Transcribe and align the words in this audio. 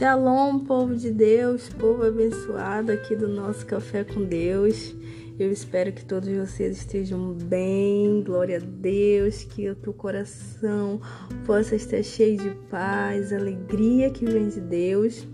Shalom, 0.00 0.60
povo 0.60 0.96
de 0.96 1.10
Deus, 1.10 1.68
povo 1.68 2.02
abençoado 2.06 2.90
aqui 2.90 3.14
do 3.14 3.28
nosso 3.28 3.66
Café 3.66 4.02
com 4.02 4.24
Deus. 4.24 4.96
Eu 5.38 5.52
espero 5.52 5.92
que 5.92 6.02
todos 6.02 6.26
vocês 6.26 6.78
estejam 6.78 7.34
bem, 7.34 8.22
glória 8.22 8.56
a 8.56 8.60
Deus, 8.60 9.44
que 9.44 9.68
o 9.68 9.74
teu 9.74 9.92
coração 9.92 11.02
possa 11.44 11.76
estar 11.76 12.02
cheio 12.02 12.38
de 12.38 12.48
paz, 12.70 13.30
alegria 13.30 14.08
que 14.08 14.24
vem 14.24 14.48
de 14.48 14.58
Deus. 14.58 15.28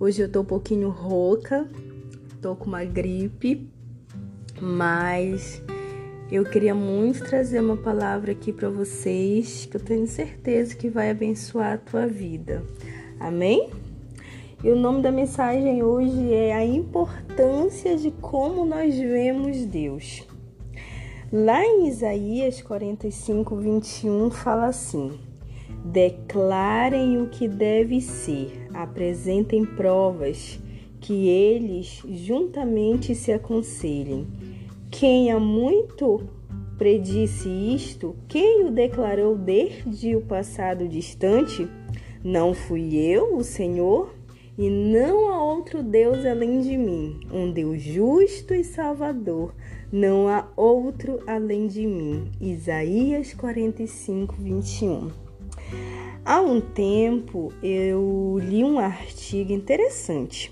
Hoje 0.00 0.22
eu 0.22 0.28
tô 0.28 0.40
um 0.40 0.44
pouquinho 0.44 0.88
rouca, 0.88 1.70
tô 2.42 2.56
com 2.56 2.66
uma 2.66 2.84
gripe, 2.84 3.70
mas 4.60 5.62
eu 6.32 6.44
queria 6.44 6.74
muito 6.74 7.22
trazer 7.26 7.60
uma 7.60 7.76
palavra 7.76 8.32
aqui 8.32 8.52
para 8.52 8.70
vocês 8.70 9.66
que 9.66 9.76
eu 9.76 9.80
tenho 9.80 10.08
certeza 10.08 10.74
que 10.74 10.90
vai 10.90 11.10
abençoar 11.10 11.74
a 11.74 11.78
tua 11.78 12.08
vida. 12.08 12.64
Amém? 13.20 13.70
E 14.62 14.68
o 14.68 14.76
nome 14.76 15.00
da 15.00 15.10
mensagem 15.10 15.82
hoje 15.82 16.34
é 16.34 16.52
a 16.52 16.62
importância 16.62 17.96
de 17.96 18.10
como 18.10 18.66
nós 18.66 18.94
vemos 18.94 19.64
Deus. 19.64 20.22
Lá 21.32 21.64
em 21.64 21.88
Isaías 21.88 22.60
45, 22.60 23.56
21 23.56 24.30
fala 24.30 24.66
assim: 24.66 25.18
Declarem 25.82 27.22
o 27.22 27.28
que 27.28 27.48
deve 27.48 28.02
ser, 28.02 28.68
apresentem 28.74 29.64
provas, 29.64 30.60
que 31.00 31.26
eles 31.26 32.02
juntamente 32.06 33.14
se 33.14 33.32
aconselhem. 33.32 34.26
Quem 34.90 35.32
há 35.32 35.40
muito 35.40 36.28
predisse 36.76 37.48
isto, 37.48 38.14
quem 38.28 38.66
o 38.66 38.70
declarou 38.70 39.38
desde 39.38 40.14
o 40.14 40.20
passado 40.20 40.86
distante? 40.86 41.66
Não 42.22 42.52
fui 42.52 42.94
eu, 42.96 43.38
o 43.38 43.42
Senhor? 43.42 44.19
E 44.58 44.68
não 44.68 45.28
há 45.30 45.42
outro 45.42 45.82
Deus 45.82 46.24
além 46.26 46.60
de 46.60 46.76
mim, 46.76 47.20
um 47.32 47.50
Deus 47.50 47.82
justo 47.82 48.54
e 48.54 48.62
salvador, 48.62 49.54
não 49.92 50.28
há 50.28 50.46
outro 50.56 51.20
além 51.26 51.66
de 51.66 51.86
mim. 51.86 52.30
Isaías 52.40 53.34
45, 53.34 54.34
21. 54.38 55.10
Há 56.24 56.40
um 56.40 56.60
tempo 56.60 57.52
eu 57.62 58.38
li 58.40 58.62
um 58.62 58.78
artigo 58.78 59.52
interessante 59.52 60.50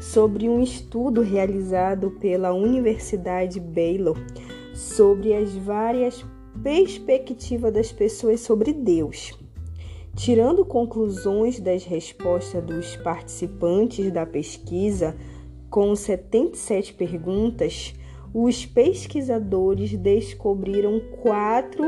sobre 0.00 0.48
um 0.48 0.62
estudo 0.62 1.20
realizado 1.20 2.10
pela 2.12 2.52
Universidade 2.52 3.60
Baylor 3.60 4.16
sobre 4.74 5.34
as 5.34 5.54
várias 5.54 6.24
perspectivas 6.62 7.72
das 7.72 7.92
pessoas 7.92 8.40
sobre 8.40 8.72
Deus. 8.72 9.38
Tirando 10.16 10.64
conclusões 10.64 11.58
das 11.58 11.84
respostas 11.84 12.62
dos 12.64 12.96
participantes 12.96 14.12
da 14.12 14.24
pesquisa, 14.24 15.16
com 15.68 15.94
77 15.94 16.94
perguntas, 16.94 17.92
os 18.32 18.64
pesquisadores 18.64 19.92
descobriram 19.96 21.00
quatro 21.20 21.84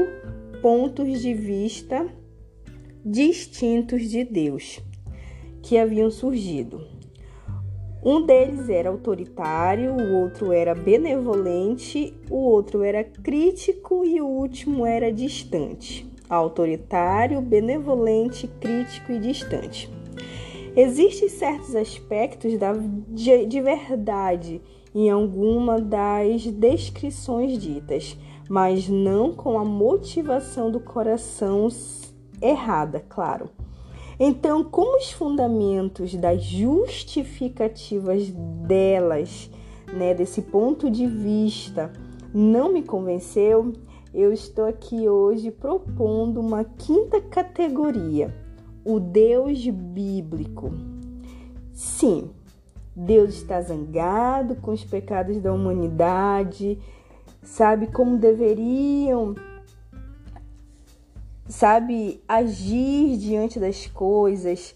pontos 0.61 1.21
de 1.21 1.33
vista 1.33 2.05
distintos 3.05 4.11
de 4.11 4.25
Deus 4.25 4.81
que 5.63 5.79
haviam 5.79 6.11
surgido. 6.11 6.85
Um 8.05 8.27
deles 8.27 8.69
era 8.69 8.89
autoritário, 8.89 9.93
o 9.95 10.15
outro 10.21 10.53
era 10.53 10.75
benevolente, 10.75 12.13
o 12.29 12.37
outro 12.37 12.83
era 12.83 13.05
crítico 13.05 14.05
e 14.05 14.21
o 14.21 14.27
último 14.27 14.85
era 14.85 15.13
distante 15.13 16.16
autoritário, 16.29 17.41
benevolente, 17.41 18.49
crítico 18.61 19.13
e 19.13 19.19
distante. 19.19 19.91
Existem 20.77 21.29
certos 21.29 21.75
aspectos 21.75 22.59
da, 22.59 22.75
de, 23.09 23.47
de 23.47 23.61
verdade 23.63 24.61
em 24.95 25.11
alguma 25.11 25.81
das 25.81 26.47
descrições 26.47 27.59
ditas, 27.59 28.17
mas 28.49 28.89
não 28.89 29.33
com 29.33 29.59
a 29.59 29.65
motivação 29.65 30.71
do 30.71 30.81
coração 30.81 31.69
errada, 32.41 33.05
claro. 33.09 33.51
Então, 34.19 34.65
como 34.65 34.97
os 34.97 35.13
fundamentos 35.13 36.15
das 36.15 36.43
justificativas 36.43 38.31
delas, 38.67 39.51
né, 39.93 40.15
desse 40.15 40.41
ponto 40.41 40.91
de 40.91 41.07
vista, 41.07 41.93
não 42.33 42.73
me 42.73 42.83
convenceu, 42.83 43.75
eu 44.17 44.33
estou 44.33 44.65
aqui 44.65 45.07
hoje 45.07 45.51
propondo 45.51 46.41
uma 46.41 46.65
quinta 46.65 47.21
categoria: 47.21 48.35
o 48.83 48.99
Deus 48.99 49.69
bíblico. 49.69 50.73
Sim, 51.75 52.31
Deus 52.97 53.35
está 53.35 53.61
zangado 53.61 54.57
com 54.57 54.71
os 54.73 54.83
pecados 54.83 55.39
da 55.39 55.53
humanidade, 55.53 56.79
sabe 57.43 57.89
como 57.89 58.17
deveriam, 58.17 59.35
sabe, 61.47 62.23
agir 62.27 63.19
diante 63.19 63.61
das 63.61 63.87
coisas. 63.87 64.75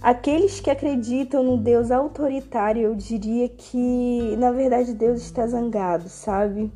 Aqueles 0.00 0.58
que 0.58 0.70
acreditam 0.70 1.42
no 1.42 1.58
Deus 1.58 1.90
autoritário, 1.90 2.80
eu 2.80 2.94
diria 2.94 3.46
que 3.50 4.34
na 4.38 4.52
verdade 4.52 4.94
Deus 4.94 5.20
está 5.20 5.46
zangado, 5.46 6.08
sabe? 6.08 6.72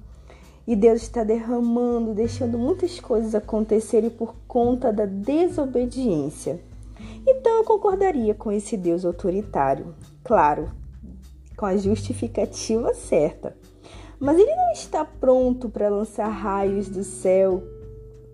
E 0.66 0.76
Deus 0.76 1.02
está 1.02 1.24
derramando, 1.24 2.14
deixando 2.14 2.56
muitas 2.58 3.00
coisas 3.00 3.34
acontecerem 3.34 4.10
por 4.10 4.34
conta 4.46 4.92
da 4.92 5.06
desobediência. 5.06 6.60
Então 7.26 7.58
eu 7.58 7.64
concordaria 7.64 8.34
com 8.34 8.50
esse 8.52 8.76
Deus 8.76 9.04
autoritário, 9.04 9.94
claro, 10.22 10.70
com 11.56 11.66
a 11.66 11.76
justificativa 11.76 12.94
certa. 12.94 13.56
Mas 14.18 14.38
ele 14.38 14.54
não 14.54 14.72
está 14.72 15.04
pronto 15.04 15.68
para 15.68 15.88
lançar 15.88 16.28
raios 16.28 16.88
do 16.88 17.02
céu. 17.02 17.62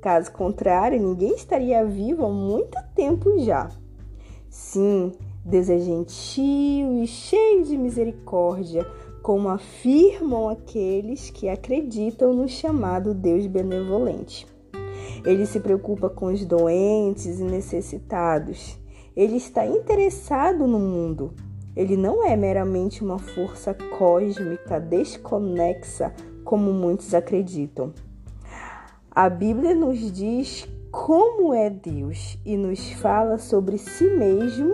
Caso 0.03 0.31
contrário, 0.33 1.00
ninguém 1.00 1.34
estaria 1.34 1.84
vivo 1.84 2.27
há 2.27 2.31
muito 2.31 2.78
tempo 2.95 3.39
já. 3.39 3.71
Sim, 4.50 5.12
Deus 5.45 5.71
é 5.71 5.78
gentil 5.78 7.03
e 7.03 7.06
cheio 7.06 7.65
de 7.65 7.77
misericórdia, 7.77 8.87
como 9.28 9.50
afirmam 9.50 10.49
aqueles 10.49 11.28
que 11.28 11.50
acreditam 11.50 12.33
no 12.33 12.49
chamado 12.49 13.12
Deus 13.12 13.47
benevolente. 13.47 14.47
Ele 15.22 15.44
se 15.44 15.61
preocupa 15.61 16.09
com 16.09 16.33
os 16.33 16.47
doentes 16.47 17.39
e 17.39 17.44
necessitados. 17.44 18.81
Ele 19.15 19.37
está 19.37 19.66
interessado 19.66 20.66
no 20.66 20.78
mundo. 20.78 21.34
Ele 21.77 21.94
não 21.94 22.25
é 22.25 22.34
meramente 22.39 23.05
uma 23.05 23.19
força 23.19 23.75
cósmica 23.99 24.81
desconexa, 24.81 26.10
como 26.43 26.72
muitos 26.72 27.12
acreditam. 27.12 27.93
A 29.10 29.28
Bíblia 29.28 29.75
nos 29.75 30.10
diz 30.10 30.66
como 30.91 31.53
é 31.53 31.69
Deus 31.69 32.39
e 32.47 32.56
nos 32.56 32.93
fala 32.93 33.37
sobre 33.37 33.77
si 33.77 34.09
mesmo 34.09 34.72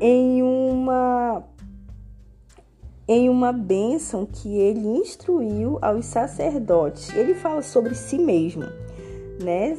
em 0.00 0.42
uma 0.42 1.44
em 3.12 3.28
uma 3.28 3.50
bênção 3.50 4.24
que 4.24 4.56
ele 4.56 4.86
instruiu 4.86 5.80
aos 5.82 6.06
sacerdotes. 6.06 7.12
Ele 7.12 7.34
fala 7.34 7.60
sobre 7.60 7.92
si 7.96 8.16
mesmo, 8.16 8.66
né? 9.42 9.76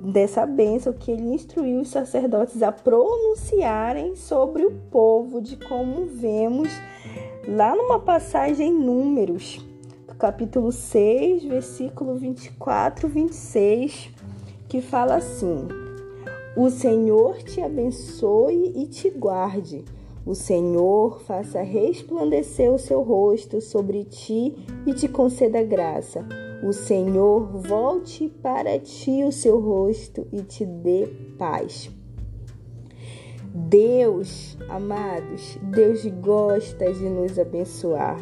Dessa 0.00 0.44
bênção 0.44 0.92
que 0.92 1.12
ele 1.12 1.22
instruiu 1.22 1.82
os 1.82 1.88
sacerdotes 1.88 2.60
a 2.60 2.72
pronunciarem 2.72 4.16
sobre 4.16 4.66
o 4.66 4.72
povo, 4.90 5.40
de 5.40 5.56
como 5.56 6.06
vemos 6.06 6.68
lá 7.46 7.76
numa 7.76 8.00
passagem 8.00 8.70
em 8.72 8.74
Números, 8.74 9.64
capítulo 10.18 10.72
6, 10.72 11.44
versículo 11.44 12.16
24, 12.16 13.06
26, 13.06 14.10
que 14.68 14.80
fala 14.80 15.14
assim: 15.14 15.68
O 16.56 16.68
Senhor 16.70 17.40
te 17.44 17.60
abençoe 17.60 18.72
e 18.74 18.88
te 18.88 19.10
guarde. 19.10 19.84
O 20.26 20.34
Senhor 20.34 21.20
faça 21.20 21.62
resplandecer 21.62 22.70
o 22.70 22.78
seu 22.78 23.02
rosto 23.02 23.60
sobre 23.60 24.04
ti 24.04 24.54
e 24.86 24.92
te 24.92 25.08
conceda 25.08 25.62
graça. 25.62 26.26
O 26.62 26.72
Senhor 26.72 27.46
volte 27.62 28.28
para 28.42 28.78
ti 28.78 29.24
o 29.24 29.32
seu 29.32 29.60
rosto 29.60 30.26
e 30.32 30.42
te 30.42 30.66
dê 30.66 31.06
paz. 31.38 31.90
Deus, 33.54 34.58
amados, 34.68 35.56
Deus 35.62 36.04
gosta 36.20 36.92
de 36.92 37.08
nos 37.08 37.38
abençoar. 37.38 38.20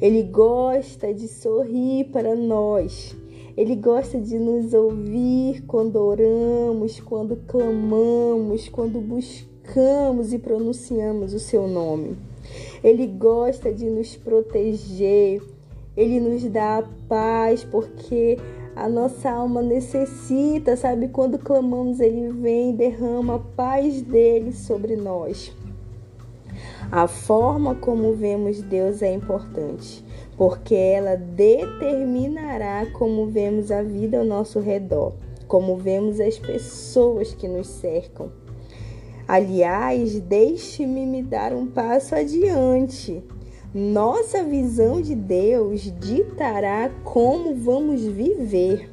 Ele 0.00 0.22
gosta 0.22 1.12
de 1.12 1.28
sorrir 1.28 2.06
para 2.06 2.34
nós. 2.34 3.14
Ele 3.56 3.76
gosta 3.76 4.18
de 4.18 4.38
nos 4.38 4.72
ouvir 4.72 5.62
quando 5.66 5.96
oramos, 5.96 6.98
quando 7.00 7.36
clamamos, 7.46 8.68
quando 8.68 9.00
buscamos 9.00 9.49
invocamos 9.70 10.32
e 10.32 10.38
pronunciamos 10.38 11.32
o 11.32 11.38
seu 11.38 11.68
nome. 11.68 12.16
Ele 12.82 13.06
gosta 13.06 13.72
de 13.72 13.88
nos 13.88 14.16
proteger, 14.16 15.40
ele 15.96 16.18
nos 16.18 16.42
dá 16.44 16.78
a 16.78 16.84
paz 17.08 17.62
porque 17.62 18.36
a 18.74 18.88
nossa 18.88 19.30
alma 19.30 19.62
necessita, 19.62 20.76
sabe? 20.76 21.08
Quando 21.08 21.38
clamamos, 21.38 22.00
Ele 22.00 22.32
vem 22.32 22.70
e 22.70 22.76
derrama 22.76 23.36
a 23.36 23.38
paz 23.38 24.00
dele 24.02 24.52
sobre 24.52 24.96
nós. 24.96 25.52
A 26.90 27.06
forma 27.06 27.74
como 27.74 28.14
vemos 28.14 28.62
Deus 28.62 29.02
é 29.02 29.12
importante, 29.12 30.04
porque 30.36 30.74
ela 30.74 31.16
determinará 31.16 32.86
como 32.86 33.26
vemos 33.26 33.70
a 33.70 33.82
vida 33.82 34.18
ao 34.18 34.24
nosso 34.24 34.58
redor, 34.58 35.12
como 35.46 35.76
vemos 35.76 36.18
as 36.18 36.38
pessoas 36.38 37.34
que 37.34 37.46
nos 37.46 37.68
cercam. 37.68 38.30
Aliás, 39.32 40.18
deixe-me 40.18 41.06
me 41.06 41.22
dar 41.22 41.52
um 41.52 41.64
passo 41.64 42.16
adiante. 42.16 43.22
Nossa 43.72 44.42
visão 44.42 45.00
de 45.00 45.14
Deus 45.14 45.82
ditará 46.00 46.90
como 47.04 47.54
vamos 47.54 48.02
viver. 48.02 48.90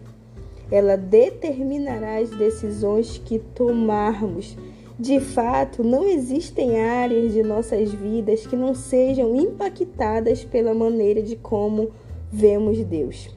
Ela 0.69 0.95
determinará 0.95 2.19
as 2.19 2.30
decisões 2.30 3.18
que 3.18 3.39
tomarmos. 3.39 4.56
De 5.00 5.19
fato, 5.19 5.84
não 5.84 6.06
existem 6.06 6.81
áreas 6.81 7.33
de 7.33 7.42
nossas 7.42 7.92
vidas 7.92 8.45
que 8.45 8.56
não 8.56 8.75
sejam 8.75 9.36
impactadas 9.36 10.44
pela 10.44 10.72
maneira 10.72 11.24
de 11.24 11.36
como 11.36 11.90
vemos 12.31 12.78
Deus. 12.83 13.36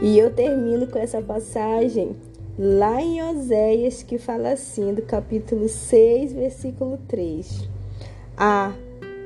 E 0.00 0.18
eu 0.18 0.32
termino 0.32 0.86
com 0.86 0.98
essa 0.98 1.20
passagem 1.20 2.16
lá 2.58 3.00
em 3.00 3.22
Oséias 3.22 4.02
que 4.02 4.18
fala 4.18 4.52
assim, 4.52 4.92
do 4.94 5.02
capítulo 5.02 5.68
6, 5.68 6.32
versículo 6.32 6.98
3. 7.08 7.68
Ah, 8.36 8.72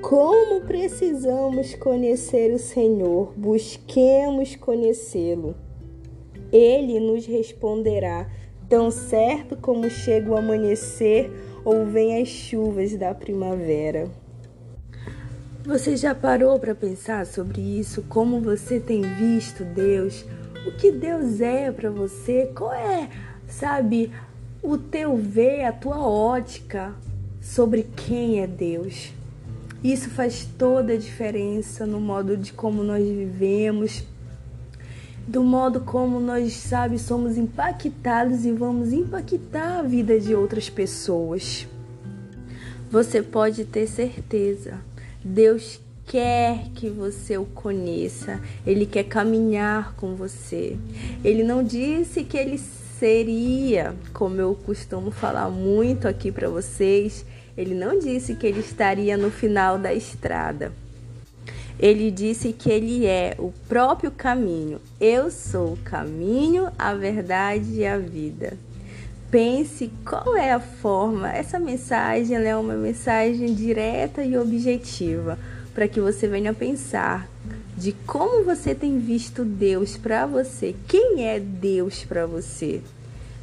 como 0.00 0.60
precisamos 0.62 1.74
conhecer 1.74 2.52
o 2.52 2.58
Senhor, 2.58 3.32
busquemos 3.36 4.54
conhecê-lo. 4.56 5.54
Ele 6.52 7.00
nos 7.00 7.26
responderá, 7.26 8.28
tão 8.68 8.90
certo 8.90 9.56
como 9.56 9.88
chega 9.88 10.30
o 10.30 10.36
amanhecer 10.36 11.30
ou 11.64 11.86
vem 11.86 12.20
as 12.20 12.28
chuvas 12.28 12.94
da 12.96 13.14
primavera. 13.14 14.10
Você 15.64 15.96
já 15.96 16.14
parou 16.14 16.58
para 16.58 16.74
pensar 16.74 17.24
sobre 17.24 17.62
isso? 17.62 18.02
Como 18.02 18.40
você 18.42 18.78
tem 18.78 19.00
visto 19.00 19.64
Deus? 19.64 20.26
O 20.66 20.72
que 20.72 20.90
Deus 20.90 21.40
é 21.40 21.70
para 21.70 21.90
você? 21.90 22.50
Qual 22.54 22.72
é, 22.72 23.10
sabe, 23.46 24.10
o 24.62 24.78
teu 24.78 25.16
ver, 25.16 25.64
a 25.64 25.72
tua 25.72 25.98
ótica 25.98 26.94
sobre 27.40 27.82
quem 27.94 28.40
é 28.40 28.46
Deus? 28.46 29.12
Isso 29.82 30.08
faz 30.08 30.48
toda 30.58 30.94
a 30.94 30.96
diferença 30.96 31.84
no 31.86 32.00
modo 32.00 32.34
de 32.34 32.54
como 32.54 32.82
nós 32.82 33.06
vivemos, 33.06 34.02
do 35.28 35.44
modo 35.44 35.80
como 35.80 36.18
nós, 36.18 36.54
sabe, 36.54 36.98
somos 36.98 37.36
impactados 37.36 38.46
e 38.46 38.52
vamos 38.52 38.92
impactar 38.94 39.80
a 39.80 39.82
vida 39.82 40.18
de 40.18 40.34
outras 40.34 40.70
pessoas. 40.70 41.66
Você 42.90 43.22
pode 43.22 43.66
ter 43.66 43.86
certeza, 43.86 44.80
Deus 45.22 45.78
quer 46.06 46.68
que 46.74 46.88
você 46.88 47.36
o 47.36 47.44
conheça, 47.44 48.40
ele 48.66 48.86
quer 48.86 49.04
caminhar 49.04 49.94
com 49.96 50.14
você. 50.14 50.76
Ele 51.24 51.42
não 51.42 51.62
disse 51.62 52.24
que 52.24 52.36
ele 52.36 52.58
seria, 52.58 53.94
como 54.12 54.40
eu 54.40 54.54
costumo 54.54 55.10
falar 55.10 55.50
muito 55.50 56.06
aqui 56.06 56.30
para 56.30 56.48
vocês, 56.48 57.24
ele 57.56 57.74
não 57.74 57.98
disse 57.98 58.34
que 58.34 58.46
ele 58.46 58.60
estaria 58.60 59.16
no 59.16 59.30
final 59.30 59.78
da 59.78 59.92
estrada. 59.92 60.72
Ele 61.78 62.10
disse 62.10 62.52
que 62.52 62.70
ele 62.70 63.04
é 63.04 63.34
o 63.38 63.52
próprio 63.68 64.10
caminho. 64.10 64.80
Eu 65.00 65.30
sou 65.30 65.72
o 65.72 65.78
caminho, 65.78 66.68
a 66.78 66.94
verdade 66.94 67.72
e 67.72 67.86
a 67.86 67.98
vida. 67.98 68.56
Pense 69.28 69.90
qual 70.04 70.36
é 70.36 70.52
a 70.52 70.60
forma. 70.60 71.32
Essa 71.32 71.58
mensagem 71.58 72.36
é 72.36 72.56
uma 72.56 72.74
mensagem 72.74 73.52
direta 73.52 74.22
e 74.22 74.38
objetiva 74.38 75.36
para 75.74 75.88
que 75.88 76.00
você 76.00 76.28
venha 76.28 76.54
pensar 76.54 77.28
de 77.76 77.92
como 78.06 78.44
você 78.44 78.74
tem 78.74 78.98
visto 78.98 79.44
Deus 79.44 79.96
para 79.96 80.24
você. 80.26 80.74
Quem 80.86 81.26
é 81.26 81.40
Deus 81.40 82.04
para 82.04 82.26
você? 82.26 82.80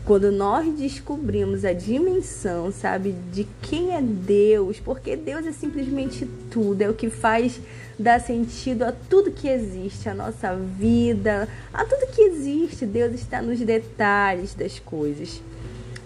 Quando 0.05 0.31
nós 0.31 0.73
descobrimos 0.73 1.63
a 1.63 1.73
dimensão, 1.73 2.71
sabe, 2.71 3.15
de 3.31 3.45
quem 3.61 3.95
é 3.95 4.01
Deus, 4.01 4.79
porque 4.79 5.15
Deus 5.15 5.45
é 5.45 5.51
simplesmente 5.51 6.27
tudo, 6.49 6.81
é 6.81 6.89
o 6.89 6.93
que 6.93 7.09
faz 7.09 7.59
dar 7.99 8.19
sentido 8.19 8.83
a 8.83 8.91
tudo 8.91 9.31
que 9.31 9.47
existe, 9.47 10.09
a 10.09 10.15
nossa 10.15 10.55
vida, 10.55 11.47
a 11.71 11.85
tudo 11.85 12.11
que 12.11 12.21
existe. 12.21 12.85
Deus 12.85 13.13
está 13.13 13.41
nos 13.43 13.59
detalhes 13.59 14.55
das 14.55 14.79
coisas. 14.79 15.39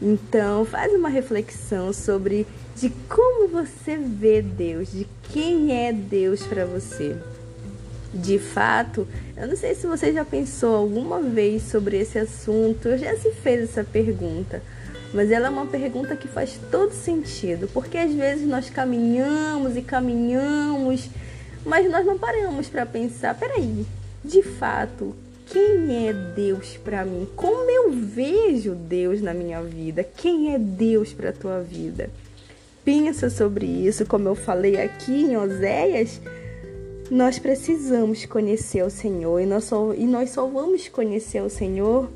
Então, 0.02 0.66
faz 0.66 0.94
uma 0.94 1.10
reflexão 1.10 1.94
sobre 1.94 2.46
de 2.76 2.90
como 3.10 3.48
você 3.48 3.98
vê 3.98 4.42
Deus, 4.42 4.92
de 4.92 5.08
quem 5.32 5.86
é 5.86 5.94
Deus 5.94 6.46
para 6.46 6.66
você. 6.66 7.16
De 8.14 8.38
fato, 8.38 9.08
eu 9.36 9.48
não 9.48 9.56
sei 9.56 9.76
se 9.76 9.88
você 9.88 10.14
já 10.14 10.24
pensou 10.24 10.76
alguma 10.76 11.22
vez 11.22 11.64
sobre 11.64 11.98
esse 11.98 12.18
assunto, 12.18 12.88
eu 12.88 12.98
já 12.98 13.16
se 13.18 13.32
fez 13.32 13.64
essa 13.64 13.84
pergunta, 13.84 14.62
mas 15.14 15.32
ela 15.32 15.48
é 15.48 15.50
uma 15.50 15.66
pergunta 15.66 16.16
que 16.16 16.28
faz 16.28 16.60
todo 16.72 16.94
sentido, 16.94 17.70
porque 17.74 17.98
às 17.98 18.14
vezes 18.14 18.48
nós 18.48 18.70
caminhamos 18.70 19.76
e 19.76 19.82
caminhamos, 19.82 21.10
mas 21.66 21.90
nós 21.90 22.06
não 22.06 22.18
paramos 22.18 22.68
para 22.68 22.86
pensar, 22.86 23.36
peraí, 23.36 23.86
de 24.24 24.42
fato, 24.42 25.16
quem 25.46 26.08
é 26.08 26.14
Deus 26.14 26.78
para 26.78 27.06
mim? 27.06 27.28
Como 27.36 27.70
eu 27.70 27.92
vejo 27.92 28.74
Deus 28.74 29.22
na 29.22 29.34
minha 29.34 29.62
vida? 29.62 30.04
Quem 30.04 30.54
é 30.54 30.60
Deus 30.60 31.14
para 31.14 31.30
a 31.30 31.34
tua 31.34 31.62
vida? 31.62 32.10
Pensa 32.84 33.30
sobre 33.30 33.66
isso, 33.66 34.06
como 34.06 34.28
eu 34.28 34.36
falei 34.36 34.80
aqui 34.80 35.12
em 35.12 35.38
Oséias, 35.38 36.22
nós 37.10 37.40
precisamos 37.40 38.26
conhecer 38.26 38.84
o 38.84 38.90
Senhor 38.90 39.40
e 39.40 39.46
nós, 39.46 39.66
só, 39.66 39.94
e 39.94 40.06
nós 40.06 40.32
só 40.32 40.46
vamos 40.46 40.88
conhecer 40.88 41.42
o 41.42 41.50
Senhor 41.50 42.10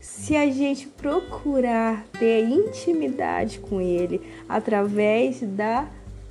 se 0.00 0.36
a 0.36 0.50
gente 0.50 0.86
procurar 0.86 2.06
ter 2.18 2.44
intimidade 2.44 3.58
com 3.58 3.80
Ele 3.80 4.20
através 4.48 5.40
da 5.40 5.88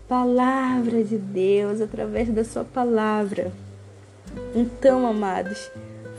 palavra 0.07 1.03
de 1.03 1.17
Deus, 1.17 1.81
através 1.81 2.29
da 2.29 2.43
Sua 2.43 2.63
palavra. 2.63 3.51
Então, 4.55 5.05
amados, 5.05 5.69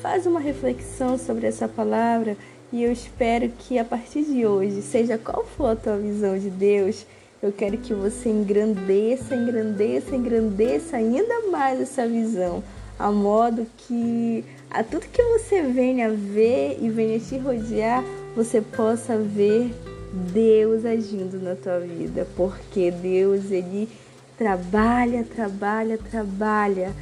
faz 0.00 0.26
uma 0.26 0.40
reflexão 0.40 1.18
sobre 1.18 1.46
essa 1.46 1.66
palavra 1.66 2.36
e 2.72 2.82
eu 2.82 2.92
espero 2.92 3.50
que 3.58 3.78
a 3.78 3.84
partir 3.84 4.24
de 4.24 4.46
hoje, 4.46 4.82
seja 4.82 5.16
qual 5.16 5.44
for 5.44 5.70
a 5.70 5.76
tua 5.76 5.96
visão 5.96 6.38
de 6.38 6.50
Deus, 6.50 7.06
eu 7.42 7.50
quero 7.52 7.78
que 7.78 7.94
você 7.94 8.28
engrandeça, 8.28 9.34
engrandeça, 9.34 10.14
engrandeça 10.14 10.96
ainda 10.96 11.48
mais 11.50 11.80
essa 11.80 12.06
visão, 12.06 12.62
a 12.98 13.10
modo 13.10 13.66
que 13.76 14.44
a 14.70 14.82
tudo 14.82 15.06
que 15.06 15.22
você 15.22 15.62
venha 15.62 16.10
ver 16.10 16.78
e 16.80 16.90
venha 16.90 17.18
te 17.18 17.38
rodear, 17.38 18.04
você 18.36 18.60
possa 18.60 19.16
ver 19.16 19.72
Deus 20.32 20.84
agindo 20.84 21.40
na 21.40 21.54
tua 21.54 21.80
vida, 21.80 22.26
porque 22.36 22.90
Deus 22.90 23.50
ele 23.50 23.88
trabalha, 24.36 25.24
trabalha, 25.24 25.98
trabalha 25.98 26.92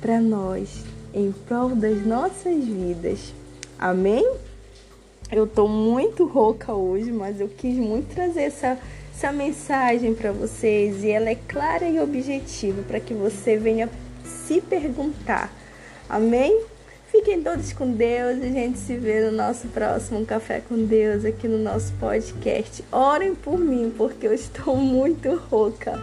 para 0.00 0.20
nós 0.20 0.84
em 1.12 1.32
prol 1.32 1.70
das 1.70 2.04
nossas 2.04 2.64
vidas. 2.64 3.32
Amém? 3.78 4.26
Eu 5.30 5.46
tô 5.46 5.66
muito 5.66 6.26
rouca 6.26 6.72
hoje, 6.72 7.10
mas 7.10 7.40
eu 7.40 7.48
quis 7.48 7.76
muito 7.76 8.14
trazer 8.14 8.42
essa 8.42 8.78
essa 9.22 9.30
mensagem 9.30 10.14
para 10.14 10.32
vocês 10.32 11.04
e 11.04 11.10
ela 11.10 11.30
é 11.30 11.36
clara 11.36 11.88
e 11.88 12.00
objetiva 12.00 12.82
para 12.82 12.98
que 12.98 13.14
você 13.14 13.56
venha 13.56 13.88
se 14.24 14.60
perguntar. 14.60 15.52
Amém? 16.08 16.64
Fiquem 17.08 17.40
todos 17.40 17.72
com 17.72 17.92
Deus 17.92 18.38
e 18.38 18.46
a 18.46 18.50
gente 18.50 18.78
se 18.78 18.96
vê 18.96 19.20
no 19.20 19.30
nosso 19.30 19.68
próximo 19.68 20.26
Café 20.26 20.60
com 20.66 20.86
Deus 20.86 21.24
aqui 21.24 21.46
no 21.46 21.58
nosso 21.58 21.92
podcast. 22.00 22.82
Orem 22.90 23.34
por 23.34 23.58
mim, 23.58 23.92
porque 23.96 24.26
eu 24.26 24.32
estou 24.32 24.74
muito 24.76 25.36
rouca, 25.50 26.02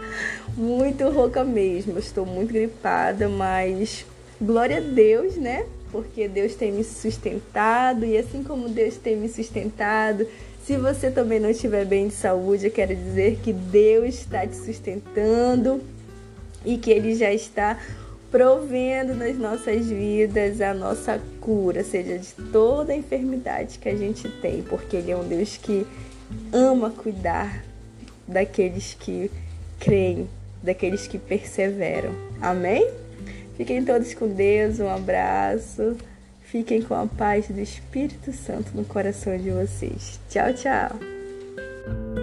muito 0.56 1.10
rouca 1.10 1.44
mesmo. 1.44 1.94
Eu 1.94 2.00
estou 2.00 2.26
muito 2.26 2.54
gripada, 2.54 3.28
mas 3.28 4.06
glória 4.42 4.78
a 4.78 4.82
Deus, 4.82 5.36
né? 5.36 5.66
Porque 5.92 6.28
Deus 6.28 6.56
tem 6.56 6.72
me 6.72 6.84
sustentado 6.84 8.06
e 8.06 8.18
assim 8.18 8.44
como 8.44 8.70
Deus 8.70 8.96
tem 8.98 9.16
me 9.16 9.28
sustentado, 9.28 10.28
se 10.64 10.78
você 10.78 11.10
também 11.10 11.40
não 11.40 11.50
estiver 11.50 11.84
bem 11.86 12.08
de 12.08 12.14
saúde, 12.14 12.68
eu 12.68 12.72
quero 12.72 12.96
dizer 12.96 13.40
que 13.44 13.52
Deus 13.52 14.16
está 14.16 14.46
te 14.46 14.56
sustentando 14.56 15.82
e 16.64 16.78
que 16.78 16.92
Ele 16.92 17.16
já 17.16 17.34
está 17.34 17.80
provendo 18.30 19.16
nas 19.16 19.36
nossas 19.36 19.88
vidas 19.88 20.62
a 20.62 20.74
nossa 20.74 21.20
cura, 21.42 21.84
seja 21.84 22.20
de 22.20 22.34
toda 22.52 22.94
a 22.94 22.96
enfermidade 22.96 23.80
que 23.80 23.90
a 23.90 23.96
gente 23.96 24.30
tem, 24.42 24.62
porque 24.62 24.98
Ele 24.98 25.12
é 25.12 25.18
um 25.18 25.28
Deus 25.28 25.58
que 25.58 25.88
ama 26.54 26.92
cuidar 26.92 27.66
daqueles 28.28 28.94
que 28.94 29.32
creem, 29.80 30.30
daqueles 30.62 31.08
que 31.08 31.18
perseveram. 31.18 32.12
Amém? 32.40 32.88
Fiquem 33.60 33.84
todos 33.84 34.14
com 34.14 34.26
Deus, 34.26 34.80
um 34.80 34.88
abraço. 34.88 35.98
Fiquem 36.40 36.82
com 36.82 36.94
a 36.96 37.06
paz 37.06 37.50
do 37.50 37.60
Espírito 37.60 38.32
Santo 38.32 38.72
no 38.74 38.86
coração 38.86 39.38
de 39.38 39.52
vocês. 39.52 40.18
Tchau, 40.30 40.54
tchau! 40.54 42.19